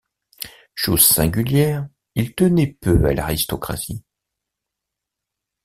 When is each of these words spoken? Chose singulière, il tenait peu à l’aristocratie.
Chose 0.73 1.05
singulière, 1.05 1.87
il 2.15 2.33
tenait 2.33 2.73
peu 2.81 3.05
à 3.05 3.13
l’aristocratie. 3.13 4.03